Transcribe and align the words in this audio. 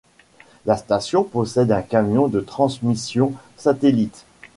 La 0.65 0.77
station 0.77 1.23
possède 1.23 1.71
un 1.71 1.83
camion 1.83 2.27
de 2.27 2.39
transmission 2.39 3.33
satellite. 3.55 4.25